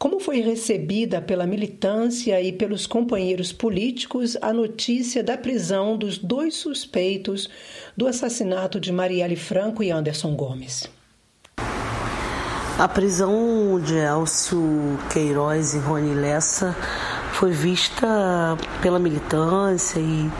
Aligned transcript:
Como 0.00 0.18
foi 0.18 0.40
recebida 0.40 1.20
pela 1.20 1.46
militância 1.46 2.40
e 2.40 2.54
pelos 2.54 2.86
companheiros 2.86 3.52
políticos 3.52 4.34
a 4.40 4.50
notícia 4.50 5.22
da 5.22 5.36
prisão 5.36 5.94
dos 5.94 6.16
dois 6.16 6.56
suspeitos 6.56 7.50
do 7.94 8.06
assassinato 8.06 8.80
de 8.80 8.90
Marielle 8.90 9.36
Franco 9.36 9.82
e 9.82 9.90
Anderson 9.90 10.34
Gomes? 10.34 10.86
A 12.78 12.88
prisão 12.88 13.78
de 13.78 13.94
Elcio 13.94 14.98
Queiroz 15.12 15.74
e 15.74 15.78
Rony 15.80 16.14
Lessa 16.14 16.74
foi 17.32 17.50
vista 17.50 18.56
pela 18.80 18.98
militância 18.98 20.00
e 20.00 20.30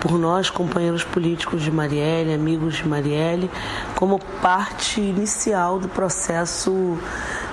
por 0.00 0.18
nós, 0.18 0.50
companheiros 0.50 1.04
políticos 1.04 1.62
de 1.62 1.70
Marielle, 1.70 2.32
amigos 2.32 2.76
de 2.76 2.88
Marielle, 2.88 3.50
como 3.94 4.18
parte 4.40 5.00
inicial 5.00 5.78
do 5.78 5.88
processo 5.88 6.98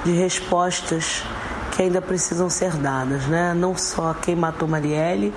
de 0.04 0.12
respostas 0.12 1.24
que 1.72 1.84
ainda 1.84 2.02
precisam 2.02 2.50
ser 2.50 2.72
dadas, 2.72 3.26
né? 3.28 3.54
Não 3.54 3.76
só 3.78 4.14
quem 4.14 4.36
matou 4.36 4.68
Marielle, 4.68 5.34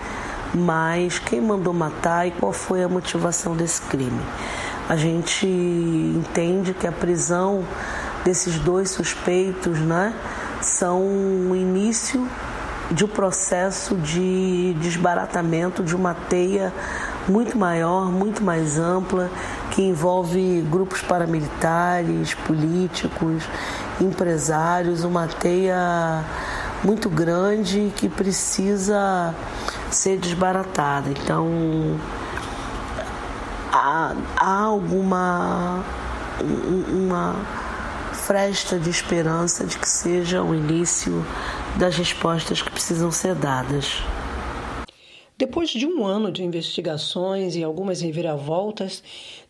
mas 0.55 1.19
quem 1.19 1.41
mandou 1.41 1.73
matar 1.73 2.27
e 2.27 2.31
qual 2.31 2.53
foi 2.53 2.83
a 2.83 2.89
motivação 2.89 3.55
desse 3.55 3.83
crime. 3.83 4.21
A 4.89 4.97
gente 4.97 5.47
entende 5.47 6.75
que 6.75 6.87
a 6.87 6.93
prisão 6.93 7.65
desses 8.25 8.59
dois 8.59 8.91
suspeitos, 8.91 9.79
né, 9.79 10.15
são 10.61 11.01
o 11.51 11.57
início 11.57 12.29
de 12.91 13.05
um 13.05 13.09
processo 13.09 13.95
de 13.95 14.75
desbaratamento 14.81 15.83
de 15.83 15.95
uma 15.95 16.13
teia 16.13 16.73
muito 17.31 17.57
maior, 17.57 18.11
muito 18.11 18.43
mais 18.43 18.79
ampla, 18.79 19.31
que 19.71 19.83
envolve 19.83 20.63
grupos 20.71 21.01
paramilitares, 21.01 22.35
políticos, 22.35 23.45
empresários, 24.01 25.05
uma 25.05 25.29
teia 25.29 26.25
muito 26.83 27.09
grande 27.09 27.93
que 27.97 28.09
precisa 28.09 29.35
ser 29.91 30.19
desbaratada. 30.19 31.11
Então, 31.11 31.47
há, 33.73 34.15
há 34.37 34.63
alguma 34.63 35.85
uma 36.43 37.37
fresta 38.13 38.79
de 38.79 38.89
esperança 38.89 39.65
de 39.65 39.79
que 39.79 39.89
seja 39.89 40.43
o 40.43 40.55
início 40.55 41.25
das 41.77 41.97
respostas 41.97 42.63
que 42.63 42.71
precisam 42.71 43.11
ser 43.11 43.35
dadas. 43.35 44.03
Depois 45.41 45.71
de 45.71 45.87
um 45.87 46.05
ano 46.05 46.31
de 46.31 46.45
investigações 46.45 47.57
e 47.57 47.65
algumas 47.65 48.03
reviravoltas, 48.03 49.03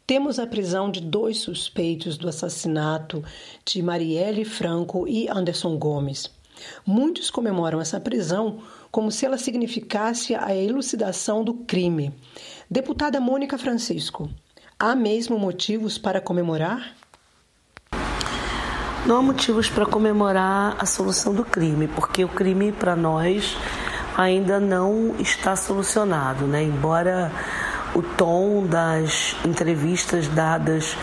temos 0.06 0.38
a 0.38 0.46
prisão 0.46 0.88
de 0.88 1.00
dois 1.00 1.38
suspeitos 1.38 2.16
do 2.16 2.28
assassinato 2.28 3.24
de 3.64 3.82
Marielle 3.82 4.44
Franco 4.44 5.08
e 5.08 5.28
Anderson 5.28 5.76
Gomes. 5.76 6.30
Muitos 6.86 7.28
comemoram 7.28 7.80
essa 7.80 7.98
prisão 7.98 8.60
como 8.88 9.10
se 9.10 9.26
ela 9.26 9.36
significasse 9.36 10.32
a 10.32 10.54
elucidação 10.54 11.42
do 11.42 11.54
crime. 11.54 12.14
Deputada 12.70 13.18
Mônica 13.18 13.58
Francisco, 13.58 14.30
há 14.78 14.94
mesmo 14.94 15.40
motivos 15.40 15.98
para 15.98 16.20
comemorar? 16.20 16.94
Não 19.04 19.16
há 19.16 19.22
motivos 19.22 19.68
para 19.68 19.86
comemorar 19.86 20.76
a 20.78 20.86
solução 20.86 21.34
do 21.34 21.44
crime, 21.44 21.88
porque 21.88 22.22
o 22.22 22.28
crime 22.28 22.70
para 22.70 22.94
nós 22.94 23.56
ainda 24.16 24.60
não 24.60 25.14
está 25.18 25.56
solucionado, 25.56 26.46
né? 26.46 26.62
Embora 26.62 27.30
o 27.94 28.02
tom 28.02 28.66
das 28.66 29.36
entrevistas 29.44 30.28
dadas 30.28 30.96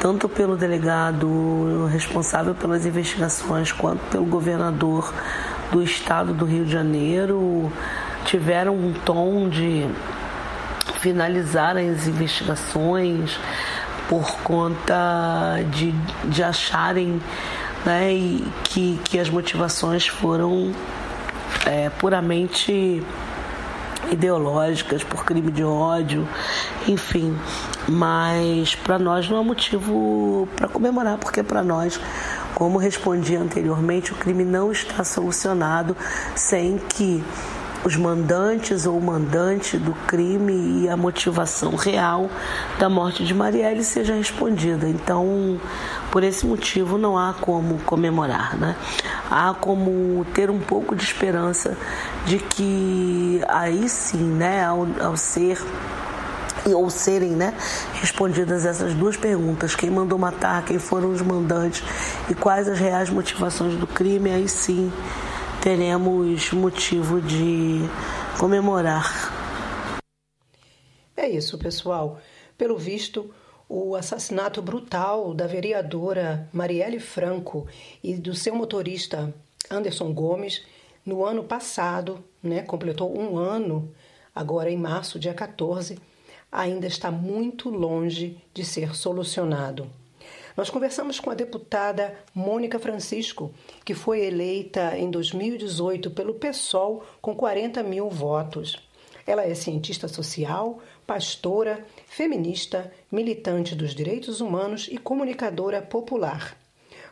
tanto 0.00 0.28
pelo 0.28 0.56
delegado 0.56 1.86
responsável 1.90 2.54
pelas 2.54 2.84
investigações 2.84 3.72
quanto 3.72 4.00
pelo 4.10 4.26
governador 4.26 5.12
do 5.72 5.82
estado 5.82 6.34
do 6.34 6.44
Rio 6.44 6.64
de 6.64 6.72
Janeiro 6.72 7.72
tiveram 8.24 8.74
um 8.74 8.92
tom 8.92 9.48
de 9.48 9.88
finalizar 11.00 11.76
as 11.76 12.06
investigações 12.06 13.38
por 14.08 14.30
conta 14.42 15.58
de, 15.70 15.92
de 16.24 16.42
acharem 16.42 17.20
né, 17.84 18.10
que, 18.64 19.00
que 19.04 19.18
as 19.18 19.30
motivações 19.30 20.06
foram 20.06 20.72
é, 21.66 21.90
puramente 21.90 23.02
ideológicas, 24.10 25.02
por 25.02 25.24
crime 25.24 25.50
de 25.50 25.64
ódio, 25.64 26.26
enfim. 26.86 27.36
Mas 27.88 28.74
para 28.74 28.98
nós 28.98 29.28
não 29.28 29.40
é 29.40 29.44
motivo 29.44 30.48
para 30.56 30.68
comemorar, 30.68 31.18
porque 31.18 31.42
para 31.42 31.62
nós, 31.62 32.00
como 32.54 32.78
respondi 32.78 33.36
anteriormente, 33.36 34.12
o 34.12 34.16
crime 34.16 34.44
não 34.44 34.70
está 34.72 35.04
solucionado 35.04 35.96
sem 36.34 36.78
que 36.78 37.22
os 37.84 37.94
mandantes 37.94 38.84
ou 38.84 38.98
o 38.98 39.00
mandante 39.00 39.78
do 39.78 39.92
crime 40.08 40.82
e 40.82 40.88
a 40.88 40.96
motivação 40.96 41.76
real 41.76 42.28
da 42.80 42.88
morte 42.88 43.24
de 43.24 43.32
Marielle 43.32 43.84
seja 43.84 44.14
respondida. 44.14 44.88
Então, 44.88 45.60
por 46.10 46.24
esse 46.24 46.44
motivo, 46.44 46.98
não 46.98 47.16
há 47.16 47.32
como 47.32 47.78
comemorar, 47.84 48.56
né? 48.56 48.74
Há 49.30 49.54
como 49.54 50.24
ter 50.34 50.50
um 50.50 50.60
pouco 50.60 50.94
de 50.94 51.02
esperança 51.02 51.76
de 52.24 52.38
que 52.38 53.40
aí 53.48 53.88
sim, 53.88 54.18
né, 54.18 54.64
ao, 54.64 54.86
ao 55.00 55.16
ser 55.16 55.58
ou 56.74 56.90
serem 56.90 57.30
né, 57.30 57.54
respondidas 57.94 58.64
essas 58.64 58.94
duas 58.94 59.16
perguntas: 59.16 59.74
quem 59.74 59.90
mandou 59.90 60.18
matar, 60.18 60.64
quem 60.64 60.78
foram 60.78 61.10
os 61.10 61.22
mandantes 61.22 61.82
e 62.28 62.34
quais 62.34 62.68
as 62.68 62.78
reais 62.78 63.10
motivações 63.10 63.74
do 63.76 63.86
crime, 63.86 64.30
aí 64.30 64.48
sim 64.48 64.92
teremos 65.60 66.52
motivo 66.52 67.20
de 67.20 67.80
comemorar. 68.38 69.32
É 71.16 71.28
isso, 71.28 71.58
pessoal. 71.58 72.20
Pelo 72.56 72.78
visto, 72.78 73.34
o 73.68 73.96
assassinato 73.96 74.62
brutal 74.62 75.34
da 75.34 75.46
vereadora 75.46 76.48
Marielle 76.52 77.00
Franco 77.00 77.66
e 78.02 78.14
do 78.14 78.34
seu 78.34 78.54
motorista 78.54 79.34
Anderson 79.70 80.12
Gomes 80.12 80.64
no 81.04 81.24
ano 81.24 81.44
passado, 81.44 82.24
né, 82.42 82.62
completou 82.62 83.16
um 83.16 83.36
ano, 83.36 83.92
agora 84.34 84.70
em 84.70 84.76
março, 84.76 85.18
dia 85.18 85.34
14, 85.34 85.98
ainda 86.50 86.86
está 86.86 87.10
muito 87.10 87.68
longe 87.68 88.40
de 88.52 88.64
ser 88.64 88.94
solucionado. 88.94 89.88
Nós 90.56 90.70
conversamos 90.70 91.20
com 91.20 91.30
a 91.30 91.34
deputada 91.34 92.16
Mônica 92.34 92.78
Francisco, 92.78 93.52
que 93.84 93.94
foi 93.94 94.24
eleita 94.24 94.96
em 94.96 95.10
2018 95.10 96.10
pelo 96.12 96.34
PSOL 96.34 97.04
com 97.20 97.36
40 97.36 97.82
mil 97.82 98.08
votos. 98.08 98.78
Ela 99.26 99.44
é 99.44 99.54
cientista 99.54 100.06
social, 100.06 100.78
pastora, 101.06 101.84
feminista, 102.06 102.92
militante 103.10 103.74
dos 103.74 103.94
direitos 103.94 104.40
humanos 104.40 104.88
e 104.90 104.96
comunicadora 104.96 105.82
popular. 105.82 106.56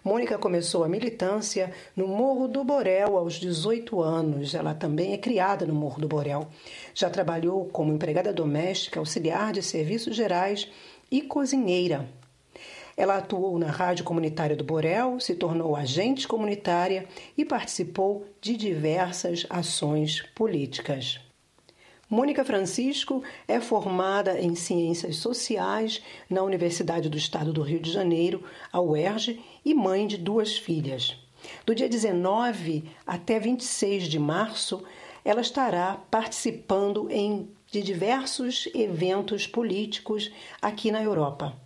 Mônica 0.05 0.37
começou 0.37 0.85
a 0.85 0.89
militância 0.89 1.73
no 1.97 2.07
Morro 2.07 2.47
do 2.47 2.63
Borel 2.63 3.17
aos 3.17 3.35
18 3.35 4.03
anos. 4.03 4.55
Ela 4.55 4.75
também 4.75 5.15
é 5.15 5.19
criada 5.19 5.65
no 5.65 5.75
Morro 5.75 5.99
do 5.99 6.07
Borel. 6.07 6.47
Já 6.95 7.09
trabalhou 7.09 7.65
como 7.67 7.93
empregada 7.93 8.31
doméstica, 8.33 9.01
auxiliar 9.01 9.53
de 9.53 9.63
serviços 9.63 10.15
gerais 10.15 10.69
e 11.11 11.23
cozinheira. 11.23 12.07
Ela 12.97 13.17
atuou 13.17 13.59
na 13.59 13.71
Rádio 13.71 14.05
Comunitária 14.05 14.55
do 14.55 14.63
Borel, 14.63 15.19
se 15.19 15.35
tornou 15.35 15.75
agente 15.75 16.29
comunitária 16.29 17.09
e 17.37 17.45
participou 17.45 18.25
de 18.41 18.57
diversas 18.57 19.47
ações 19.49 20.23
políticas. 20.35 21.19
Mônica 22.15 22.45
Francisco 22.45 23.25
é 23.49 23.61
formada 23.61 24.41
em 24.41 24.55
Ciências 24.55 25.17
Sociais 25.17 26.01
na 26.31 26.45
Universidade 26.45 27.09
do 27.09 27.19
Estado 27.19 27.53
do 27.53 27.61
Rio 27.61 27.81
de 27.81 27.91
Janeiro, 27.91 28.45
a 28.73 28.81
UERJ, 28.81 29.41
e 29.65 29.75
mãe 29.75 30.07
de 30.07 30.17
duas 30.17 30.57
filhas. 30.57 31.17
Do 31.67 31.75
dia 31.75 31.89
19 31.89 32.85
até 33.05 33.41
26 33.41 34.05
de 34.05 34.21
março, 34.21 34.85
ela 35.25 35.41
estará 35.41 36.00
participando 36.09 37.11
em, 37.11 37.49
de 37.67 37.83
diversos 37.83 38.69
eventos 38.73 39.49
políticos 39.49 40.31
aqui 40.62 40.93
na 40.93 41.03
Europa. 41.03 41.63